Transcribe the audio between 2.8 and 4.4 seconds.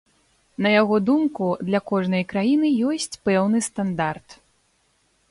ёсць пэўны стандарт.